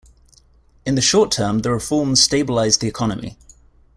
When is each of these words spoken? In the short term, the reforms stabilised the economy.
In 0.83 0.95
the 0.95 1.01
short 1.01 1.31
term, 1.31 1.59
the 1.59 1.69
reforms 1.69 2.27
stabilised 2.27 2.79
the 2.79 2.87
economy. 2.87 3.37